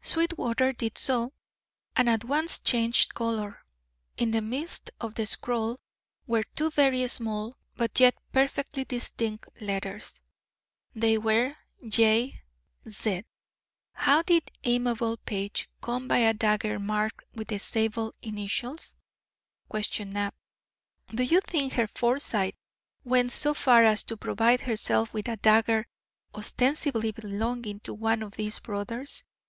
[0.00, 1.32] Sweetwater did so,
[1.96, 3.64] and at once changed colour.
[4.16, 5.76] In the midst of the scroll
[6.24, 10.20] were two very small but yet perfectly distinct letters;
[10.94, 11.56] they were
[11.88, 12.42] J.
[12.88, 13.24] Z.
[13.94, 18.94] "How did Amabel Page come by a dagger marked with the Zabel initials?"
[19.68, 20.36] questioned Knapp.
[21.12, 22.54] "Do you think her foresight
[23.02, 25.88] went so far as to provide herself with a dagger
[26.36, 29.24] ostensibly belonging to one of these brothers?